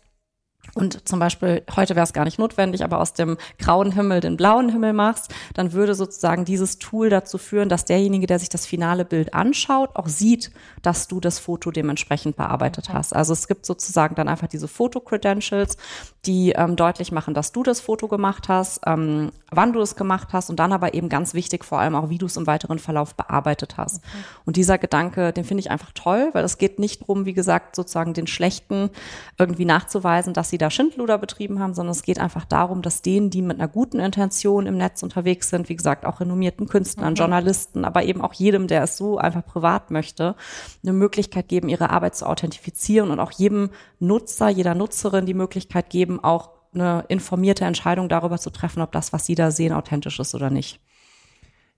[0.76, 4.38] und zum Beispiel, heute wäre es gar nicht notwendig, aber aus dem grauen Himmel den
[4.38, 8.66] blauen Himmel machst, dann würde sozusagen dieses Tool dazu führen, dass derjenige, der sich das
[8.66, 10.52] finale Bild anschaut, auch sieht,
[10.82, 13.14] dass du das Foto dementsprechend bearbeitet hast.
[13.14, 15.78] Also es gibt sozusagen dann einfach diese Foto-Credentials,
[16.26, 20.30] die ähm, deutlich machen, dass du das Foto gemacht hast, ähm, wann du es gemacht
[20.32, 22.80] hast und dann aber eben ganz wichtig vor allem auch, wie du es im weiteren
[22.80, 23.98] Verlauf bearbeitet hast.
[23.98, 24.24] Okay.
[24.46, 27.76] Und dieser Gedanke, den finde ich einfach toll, weil es geht nicht darum, wie gesagt,
[27.76, 28.90] sozusagen den Schlechten
[29.38, 33.30] irgendwie nachzuweisen, dass sie da Schindluder betrieben haben, sondern es geht einfach darum, dass denen,
[33.30, 37.18] die mit einer guten Intention im Netz unterwegs sind, wie gesagt, auch renommierten Künstlern, mhm.
[37.18, 40.36] Journalisten, aber eben auch jedem, der es so einfach privat möchte,
[40.84, 45.90] eine Möglichkeit geben, ihre Arbeit zu authentifizieren und auch jedem Nutzer, jeder Nutzerin die Möglichkeit
[45.90, 50.20] geben, auch eine informierte Entscheidung darüber zu treffen, ob das, was sie da sehen, authentisch
[50.20, 50.80] ist oder nicht.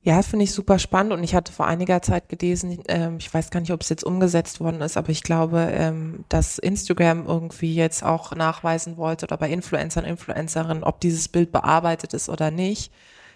[0.06, 3.50] Ja, finde ich super spannend und ich hatte vor einiger Zeit gelesen, ähm, ich weiß
[3.50, 7.74] gar nicht, ob es jetzt umgesetzt worden ist, aber ich glaube, ähm, dass Instagram irgendwie
[7.74, 12.94] jetzt auch nachweisen wollte oder bei Influencern, Influencerinnen, ob dieses Bild bearbeitet ist oder nicht,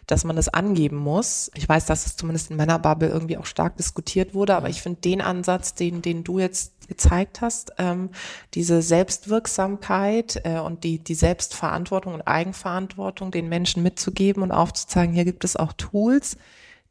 [0.10, 1.52] dass man das angeben muss.
[1.54, 4.82] Ich weiß, dass es zumindest in meiner Bubble irgendwie auch stark diskutiert wurde, aber ich
[4.82, 8.10] finde den Ansatz, den, den du jetzt gezeigt hast, ähm,
[8.56, 15.26] diese Selbstwirksamkeit äh, und die, die Selbstverantwortung und Eigenverantwortung den Menschen mitzugeben und aufzuzeigen, hier
[15.26, 16.38] gibt es auch Tools,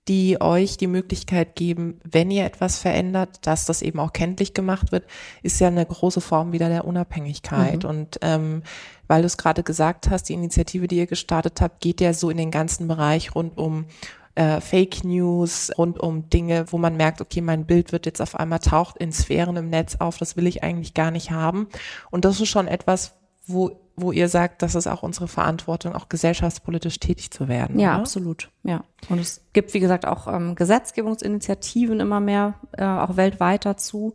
[0.08, 4.90] die euch die Möglichkeit geben, wenn ihr etwas verändert, dass das eben auch kenntlich gemacht
[4.90, 5.04] wird,
[5.42, 7.84] ist ja eine große Form wieder der Unabhängigkeit.
[7.84, 7.88] Mhm.
[7.88, 8.62] Und ähm,
[9.06, 12.30] weil du es gerade gesagt hast, die Initiative, die ihr gestartet habt, geht ja so
[12.30, 13.86] in den ganzen Bereich rund um
[14.34, 18.34] äh, Fake News, rund um Dinge, wo man merkt, okay, mein Bild wird jetzt auf
[18.34, 21.68] einmal taucht in Sphären im Netz auf, das will ich eigentlich gar nicht haben.
[22.10, 26.08] Und das ist schon etwas, wo wo ihr sagt, das ist auch unsere Verantwortung, auch
[26.08, 27.78] gesellschaftspolitisch tätig zu werden.
[27.78, 28.00] Ja, oder?
[28.00, 28.50] absolut.
[28.62, 28.84] Ja.
[29.08, 34.14] Und es gibt, wie gesagt, auch ähm, Gesetzgebungsinitiativen immer mehr, äh, auch weltweit dazu.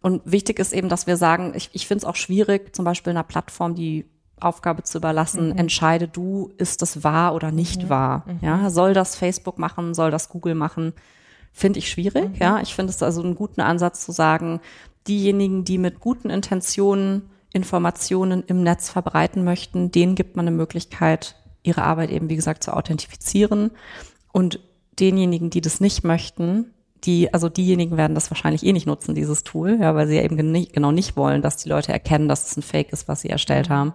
[0.00, 3.12] Und wichtig ist eben, dass wir sagen, ich, ich finde es auch schwierig, zum Beispiel
[3.12, 4.06] einer Plattform die
[4.40, 5.58] Aufgabe zu überlassen, mhm.
[5.58, 7.88] entscheide du, ist das wahr oder nicht mhm.
[7.88, 8.24] wahr?
[8.26, 8.38] Mhm.
[8.42, 10.92] Ja, soll das Facebook machen, soll das Google machen?
[11.52, 12.30] Finde ich schwierig.
[12.30, 12.34] Mhm.
[12.40, 14.60] Ja, ich finde es also einen guten Ansatz zu sagen,
[15.06, 21.36] diejenigen, die mit guten Intentionen Informationen im Netz verbreiten möchten, denen gibt man eine Möglichkeit,
[21.62, 23.70] ihre Arbeit eben, wie gesagt, zu authentifizieren.
[24.32, 24.60] Und
[24.98, 26.72] denjenigen, die das nicht möchten,
[27.04, 30.22] die, also diejenigen werden das wahrscheinlich eh nicht nutzen, dieses Tool, ja, weil sie ja
[30.22, 33.30] eben genau nicht wollen, dass die Leute erkennen, dass es ein Fake ist, was sie
[33.30, 33.92] erstellt haben.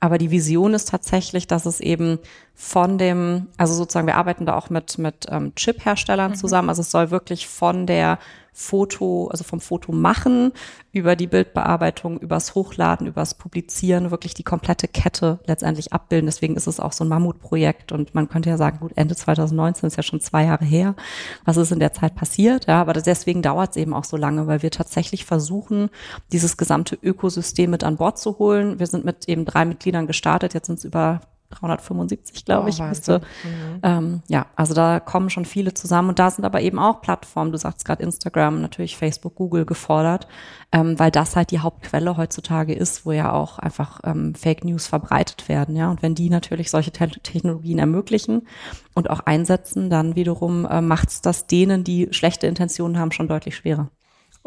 [0.00, 2.18] Aber die Vision ist tatsächlich, dass es eben
[2.54, 6.36] von dem, also sozusagen, wir arbeiten da auch mit, mit ähm, Chip-Herstellern mhm.
[6.36, 6.68] zusammen.
[6.68, 8.18] Also es soll wirklich von der
[8.60, 10.50] Foto, also vom Foto machen,
[10.90, 16.26] über die Bildbearbeitung, übers Hochladen, übers Publizieren, wirklich die komplette Kette letztendlich abbilden.
[16.26, 19.86] Deswegen ist es auch so ein Mammutprojekt und man könnte ja sagen, gut, Ende 2019
[19.86, 20.96] ist ja schon zwei Jahre her.
[21.44, 22.66] Was ist in der Zeit passiert?
[22.66, 25.88] Ja, aber deswegen dauert es eben auch so lange, weil wir tatsächlich versuchen,
[26.32, 28.80] dieses gesamte Ökosystem mit an Bord zu holen.
[28.80, 32.78] Wir sind mit eben drei Mitgliedern gestartet, jetzt sind es über 375, glaube oh, ich,
[32.80, 33.20] müsste.
[33.42, 33.80] Mhm.
[33.82, 37.52] Ähm, ja, also da kommen schon viele zusammen und da sind aber eben auch Plattformen,
[37.52, 40.28] du sagst gerade Instagram, natürlich Facebook, Google gefordert,
[40.72, 44.86] ähm, weil das halt die Hauptquelle heutzutage ist, wo ja auch einfach ähm, Fake News
[44.86, 45.90] verbreitet werden, ja.
[45.90, 48.46] Und wenn die natürlich solche Te Technologien ermöglichen
[48.94, 53.28] und auch einsetzen, dann wiederum äh, macht es das denen, die schlechte Intentionen haben, schon
[53.28, 53.90] deutlich schwerer.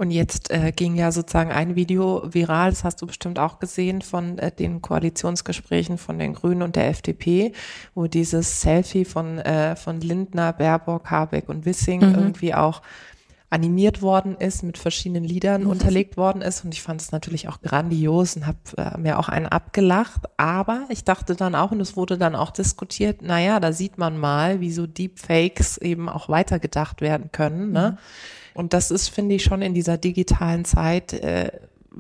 [0.02, 4.02] Und jetzt äh, ging ja sozusagen ein Video viral, das hast du bestimmt auch gesehen,
[4.02, 7.54] von äh, den Koalitionsgesprächen von den Grünen und der FDP,
[7.94, 12.16] wo dieses Selfie von, äh, von Lindner, Baerbock, Habeck und Wissing mhm.
[12.16, 12.82] irgendwie auch
[13.52, 15.70] animiert worden ist, mit verschiedenen Liedern mhm.
[15.70, 16.66] unterlegt worden ist.
[16.66, 20.22] Und ich fand es natürlich auch grandios und habe äh, mir auch einen abgelacht.
[20.36, 24.18] Aber ich dachte dann auch, und es wurde dann auch diskutiert, naja, da sieht man
[24.18, 27.72] mal, wie so Deepfakes eben auch weitergedacht werden können.
[27.72, 27.92] Ne?
[27.92, 28.41] Mhm.
[28.54, 31.52] Und das ist, finde ich, schon in dieser digitalen Zeit, äh,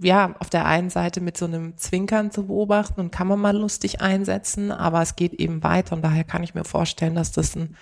[0.01, 3.55] ja, auf der einen Seite mit so einem Zwinkern zu beobachten und kann man mal
[3.55, 7.55] lustig einsetzen, aber es geht eben weiter und daher kann ich mir vorstellen, dass das
[7.55, 7.75] ein,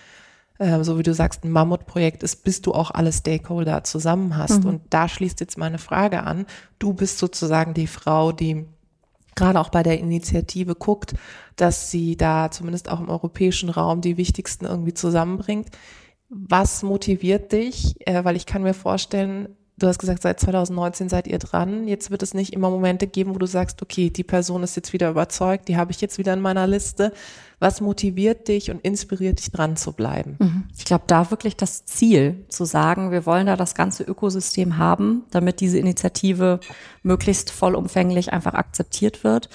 [0.58, 4.64] äh, so wie du sagst, ein Mammutprojekt ist, bis du auch alle Stakeholder zusammen hast.
[4.64, 4.70] Mhm.
[4.70, 6.46] Und da schließt jetzt meine Frage an.
[6.80, 8.66] Du bist sozusagen die Frau, die
[9.36, 11.14] gerade auch bei der Initiative guckt,
[11.56, 15.70] dass sie da zumindest auch im europäischen Raum die wichtigsten irgendwie zusammenbringt.
[16.30, 17.96] Was motiviert dich?
[18.08, 21.88] Äh, weil ich kann mir vorstellen, du hast gesagt, seit 2019 seid ihr dran.
[21.88, 24.94] Jetzt wird es nicht immer Momente geben, wo du sagst, okay, die Person ist jetzt
[24.94, 27.14] wieder überzeugt, die habe ich jetzt wieder in meiner Liste.
[27.60, 30.38] Was motiviert dich und inspiriert dich dran zu bleiben?
[30.40, 30.64] Mhm.
[30.78, 35.24] Ich glaube, da wirklich das Ziel zu sagen, wir wollen da das ganze Ökosystem haben,
[35.32, 36.60] damit diese Initiative
[37.04, 39.50] möglichst vollumfänglich einfach akzeptiert wird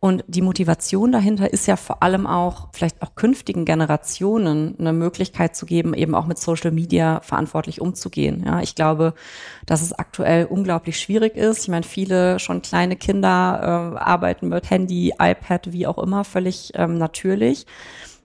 [0.00, 5.54] und die Motivation dahinter ist ja vor allem auch, vielleicht auch künftigen Generationen eine Möglichkeit
[5.54, 8.42] zu geben, eben auch mit Social Media verantwortlich umzugehen.
[8.46, 9.12] Ja, ich glaube,
[9.66, 11.64] dass es aktuell unglaublich schwierig ist.
[11.64, 16.72] Ich meine, viele schon kleine Kinder äh, arbeiten mit Handy, iPad, wie auch immer, völlig
[16.76, 17.66] ähm, natürlich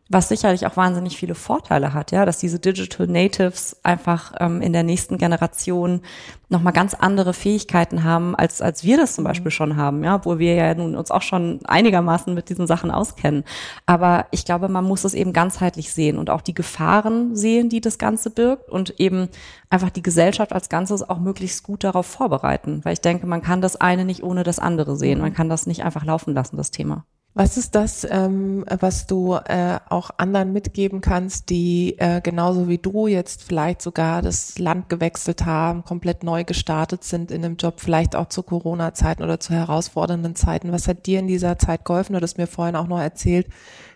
[0.08, 4.72] was sicherlich auch wahnsinnig viele Vorteile hat, ja, dass diese Digital Natives einfach ähm, in
[4.72, 6.02] der nächsten Generation
[6.48, 9.30] nochmal ganz andere Fähigkeiten haben, als, als wir das zum mhm.
[9.30, 12.92] Beispiel schon haben, ja, wo wir ja nun uns auch schon einigermaßen mit diesen Sachen
[12.92, 13.46] auskennen.
[13.88, 17.82] Aber ich glaube, man muss es eben ganzheitlich sehen und auch die Gefahren sehen, die
[17.82, 19.30] das Ganze birgt und eben
[19.72, 22.82] einfach die Gesellschaft als Ganzes auch möglichst gut darauf vorbereiten.
[22.84, 25.20] Weil ich denke, man kann das eine nicht ohne das andere sehen.
[25.20, 25.36] Man mhm.
[25.36, 27.06] kann das nicht einfach laufen lassen, das Thema.
[27.38, 32.78] Was ist das, ähm, was du äh, auch anderen mitgeben kannst, die äh, genauso wie
[32.78, 37.82] du jetzt vielleicht sogar das Land gewechselt haben, komplett neu gestartet sind in einem Job,
[37.82, 40.72] vielleicht auch zu Corona-Zeiten oder zu herausfordernden Zeiten?
[40.72, 42.14] Was hat dir in dieser Zeit geholfen?
[42.14, 43.48] Du hast mir vorhin auch noch erzählt,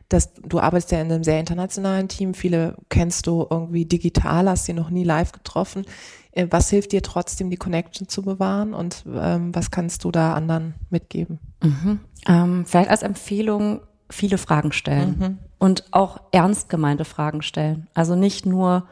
[0.09, 2.33] dass du arbeitest ja in einem sehr internationalen Team.
[2.33, 5.85] Viele kennst du irgendwie digital, hast sie noch nie live getroffen.
[6.31, 10.33] Äh, was hilft dir trotzdem, die Connection zu bewahren und ähm, was kannst du da
[10.33, 11.39] anderen mitgeben?
[11.63, 11.99] Mhm.
[12.27, 15.37] Ähm, vielleicht als Empfehlung viele Fragen stellen mhm.
[15.59, 17.87] und auch ernst gemeinte Fragen stellen.
[17.93, 18.85] Also nicht nur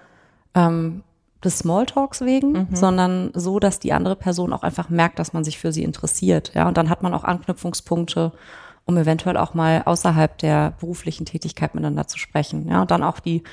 [0.54, 1.04] ähm,
[1.43, 2.67] des Smalltalks wegen, mhm.
[2.71, 6.52] sondern so, dass die andere Person auch einfach merkt, dass man sich für sie interessiert.
[6.56, 8.32] Ja, und dann hat man auch Anknüpfungspunkte,
[8.86, 12.67] um eventuell auch mal außerhalb der beruflichen Tätigkeit miteinander zu sprechen.
[12.67, 13.43] Ja, und dann auch die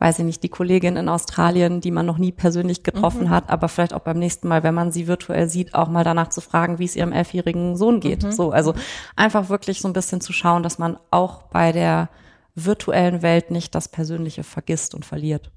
[0.00, 3.30] weiß ich nicht, die Kollegin in Australien, die man noch nie persönlich getroffen mhm.
[3.30, 6.28] hat, aber vielleicht auch beim nächsten Mal, wenn man sie virtuell sieht, auch mal danach
[6.28, 8.24] zu fragen, wie es ihrem elfjährigen Sohn geht.
[8.24, 8.32] Mhm.
[8.32, 8.74] So, also
[9.14, 12.08] einfach wirklich so ein bisschen zu schauen, dass man auch bei der
[12.54, 15.52] virtuellen Welt nicht das Persönliche vergisst und verliert.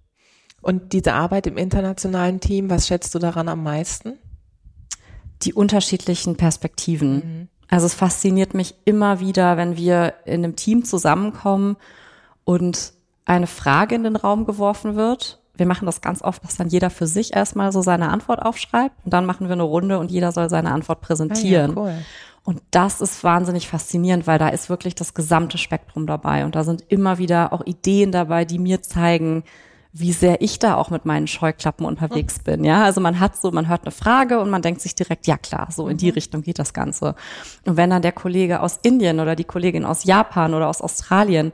[0.62, 4.18] Und diese Arbeit im internationalen Team, was schätzt du daran am meisten?
[5.44, 7.16] Die unterschiedlichen Perspektiven.
[7.16, 7.48] Mhm.
[7.70, 11.78] Also es fasziniert mich immer wieder, wenn wir in einem Team zusammenkommen
[12.44, 12.94] und
[13.26, 15.40] eine Frage in den Raum geworfen wird.
[15.56, 18.96] Wir machen das ganz oft, dass dann jeder für sich erstmal so seine Antwort aufschreibt
[19.06, 21.78] und dann machen wir eine Runde und jeder soll seine Antwort präsentieren.
[21.78, 21.96] Ah ja, cool.
[22.46, 26.64] Und das ist wahnsinnig faszinierend, weil da ist wirklich das gesamte Spektrum dabei und da
[26.64, 29.44] sind immer wieder auch Ideen dabei, die mir zeigen,
[29.96, 32.64] wie sehr ich da auch mit meinen Scheuklappen unterwegs bin.
[32.64, 35.38] Ja, also man hat so, man hört eine Frage und man denkt sich direkt, ja
[35.38, 36.14] klar, so in die mhm.
[36.14, 37.14] Richtung geht das Ganze.
[37.64, 41.54] Und wenn dann der Kollege aus Indien oder die Kollegin aus Japan oder aus Australien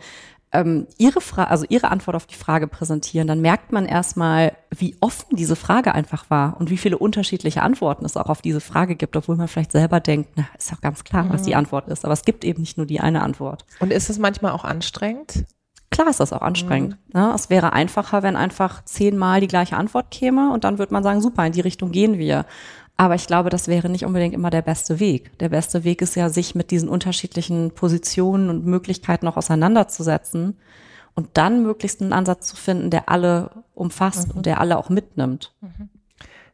[0.51, 4.95] ähm, ihre Frage, also ihre Antwort auf die Frage präsentieren, dann merkt man erstmal, wie
[4.99, 8.95] offen diese Frage einfach war und wie viele unterschiedliche Antworten es auch auf diese Frage
[8.95, 11.57] gibt, obwohl man vielleicht selber denkt, na, ist doch ganz klar, was die mhm.
[11.57, 12.03] Antwort ist.
[12.03, 13.65] Aber es gibt eben nicht nur die eine Antwort.
[13.79, 15.45] Und ist es manchmal auch anstrengend?
[15.91, 16.97] Klar ist das auch anstrengend.
[17.07, 17.19] Mhm.
[17.19, 21.03] Ja, es wäre einfacher, wenn einfach zehnmal die gleiche Antwort käme und dann würde man
[21.03, 22.45] sagen, super, in die Richtung gehen wir.
[22.99, 25.37] Aber ich glaube, das wäre nicht unbedingt immer der beste Weg.
[25.39, 30.57] Der beste Weg ist ja, sich mit diesen unterschiedlichen Positionen und Möglichkeiten auch auseinanderzusetzen
[31.15, 34.35] und dann möglichst einen Ansatz zu finden, der alle umfasst mhm.
[34.35, 35.53] und der alle auch mitnimmt.
[35.61, 35.87] Mhm.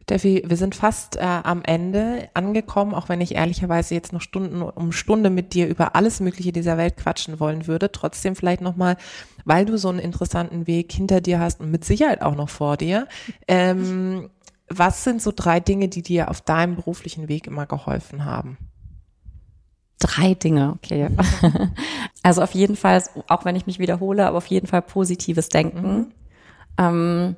[0.03, 4.61] Steffi, wir sind fast äh, am Ende angekommen, auch wenn ich ehrlicherweise jetzt noch Stunden
[4.61, 7.91] um Stunde mit dir über alles Mögliche dieser Welt quatschen wollen würde.
[7.91, 8.97] Trotzdem vielleicht nochmal,
[9.45, 12.77] weil du so einen interessanten Weg hinter dir hast und mit Sicherheit auch noch vor
[12.77, 13.07] dir.
[13.47, 14.29] Ähm,
[14.67, 18.57] was sind so drei Dinge, die dir auf deinem beruflichen Weg immer geholfen haben?
[19.99, 21.09] Drei Dinge, okay.
[22.23, 25.97] Also auf jeden Fall, auch wenn ich mich wiederhole, aber auf jeden Fall positives Denken.
[25.97, 26.11] Mhm.
[26.79, 27.35] Ähm,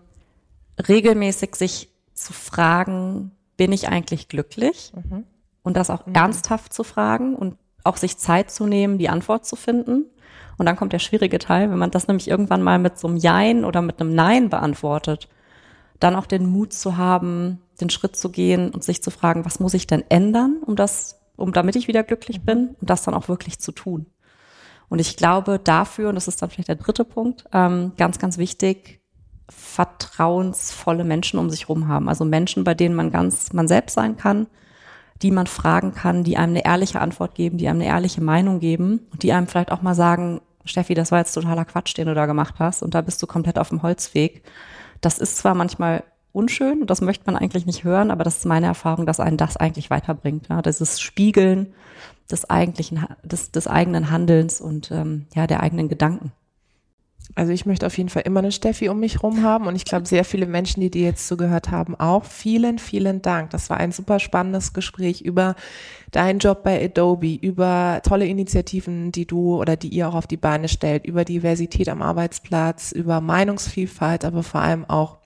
[0.87, 4.93] regelmäßig sich zu fragen, bin ich eigentlich glücklich?
[4.95, 5.25] Mhm.
[5.61, 6.15] Und das auch mhm.
[6.15, 10.05] ernsthaft zu fragen und auch sich Zeit zu nehmen, die Antwort zu finden.
[10.57, 13.17] Und dann kommt der schwierige Teil, wenn man das nämlich irgendwann mal mit so einem
[13.17, 15.27] Jein oder mit einem Nein beantwortet,
[15.99, 19.59] dann auch den Mut zu haben, den Schritt zu gehen und sich zu fragen, was
[19.59, 23.13] muss ich denn ändern, um das, um damit ich wieder glücklich bin und das dann
[23.13, 24.07] auch wirklich zu tun.
[24.89, 28.37] Und ich glaube dafür, und das ist dann vielleicht der dritte Punkt, ähm, ganz, ganz
[28.37, 29.01] wichtig,
[29.49, 32.09] vertrauensvolle Menschen um sich rum haben.
[32.09, 34.47] Also Menschen, bei denen man ganz man selbst sein kann,
[35.21, 38.59] die man fragen kann, die einem eine ehrliche Antwort geben, die einem eine ehrliche Meinung
[38.59, 42.07] geben und die einem vielleicht auch mal sagen, Steffi, das war jetzt totaler Quatsch, den
[42.07, 44.43] du da gemacht hast und da bist du komplett auf dem Holzweg.
[45.01, 48.45] Das ist zwar manchmal unschön und das möchte man eigentlich nicht hören, aber das ist
[48.45, 50.49] meine Erfahrung, dass einen das eigentlich weiterbringt.
[50.49, 50.61] Ja?
[50.61, 51.73] Das ist Spiegeln
[52.29, 56.31] des eigentlichen, des, des eigenen Handelns und ähm, ja der eigenen Gedanken.
[57.35, 59.85] Also ich möchte auf jeden Fall immer eine Steffi um mich rum haben und ich
[59.85, 62.23] glaube sehr viele Menschen, die dir jetzt zugehört haben, auch.
[62.25, 63.51] Vielen, vielen Dank.
[63.51, 65.55] Das war ein super spannendes Gespräch über
[66.11, 70.37] deinen Job bei Adobe, über tolle Initiativen, die du oder die ihr auch auf die
[70.37, 75.17] Beine stellt, über Diversität am Arbeitsplatz, über Meinungsvielfalt, aber vor allem auch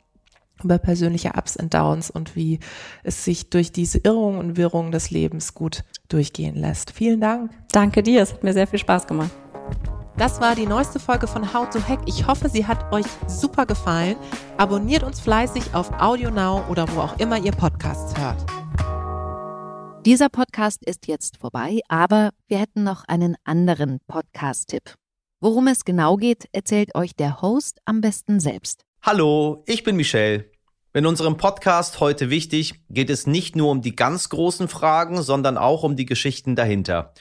[0.63, 2.59] über persönliche Ups und Downs und wie
[3.03, 6.91] es sich durch diese Irrungen und Wirrungen des Lebens gut durchgehen lässt.
[6.91, 7.51] Vielen Dank.
[7.71, 9.31] Danke dir, es hat mir sehr viel Spaß gemacht.
[10.17, 12.01] Das war die neueste Folge von How to Hack.
[12.05, 14.17] Ich hoffe, sie hat euch super gefallen.
[14.57, 18.45] Abonniert uns fleißig auf AudioNow oder wo auch immer ihr Podcasts hört.
[20.05, 24.95] Dieser Podcast ist jetzt vorbei, aber wir hätten noch einen anderen Podcast-Tipp.
[25.39, 28.83] Worum es genau geht, erzählt euch der Host am besten selbst.
[29.01, 30.51] Hallo, ich bin Michelle.
[30.93, 35.57] In unserem Podcast heute wichtig geht es nicht nur um die ganz großen Fragen, sondern
[35.57, 37.13] auch um die Geschichten dahinter.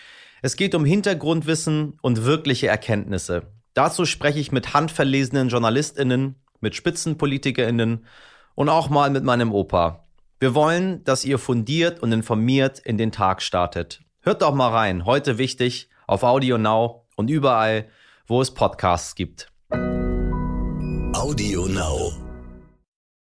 [0.42, 3.52] Es geht um Hintergrundwissen und wirkliche Erkenntnisse.
[3.74, 8.06] Dazu spreche ich mit handverlesenen JournalistInnen, mit SpitzenpolitikerInnen
[8.54, 10.06] und auch mal mit meinem Opa.
[10.38, 14.02] Wir wollen, dass ihr fundiert und informiert in den Tag startet.
[14.22, 15.04] Hört doch mal rein.
[15.04, 17.88] Heute wichtig auf Audio Now und überall,
[18.26, 19.52] wo es Podcasts gibt.
[21.12, 22.29] Audio Now.